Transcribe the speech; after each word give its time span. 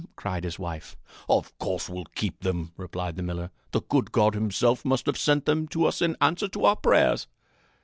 cried 0.15 0.43
his 0.43 0.57
wife. 0.57 0.97
"Of 1.29 1.55
course 1.59 1.87
we'll 1.87 2.05
keep 2.15 2.39
them," 2.39 2.71
replied 2.75 3.17
the 3.17 3.21
miller. 3.21 3.51
"The 3.71 3.81
good 3.83 4.11
God 4.11 4.33
himself 4.33 4.83
must 4.83 5.05
have 5.05 5.15
sent 5.15 5.45
them 5.45 5.67
to 5.67 5.85
us 5.85 6.01
in 6.01 6.17
answer 6.19 6.47
to 6.47 6.65
our 6.65 6.75
prayers." 6.75 7.27